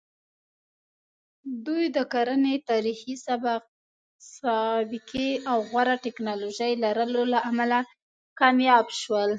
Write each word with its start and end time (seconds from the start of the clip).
دوی 1.65 1.83
د 1.95 1.97
کرنې 2.13 2.55
تاریخي 2.69 3.15
سابقې 4.41 5.29
او 5.51 5.57
غوره 5.69 5.95
ټکنالوژۍ 6.05 6.73
لرلو 6.83 7.21
له 7.33 7.39
امله 7.49 7.79
کامیاب 8.39 8.87
شول. 9.01 9.29